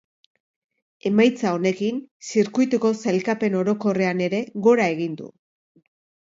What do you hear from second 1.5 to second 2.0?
honekin,